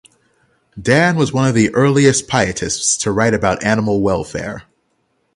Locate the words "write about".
3.11-3.63